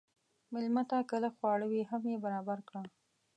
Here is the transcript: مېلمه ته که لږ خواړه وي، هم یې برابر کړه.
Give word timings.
مېلمه 0.53 0.83
ته 0.89 0.97
که 1.09 1.15
لږ 1.23 1.33
خواړه 1.39 1.65
وي، 1.71 1.81
هم 1.91 2.03
یې 2.11 2.17
برابر 2.25 2.59
کړه. 2.67 2.81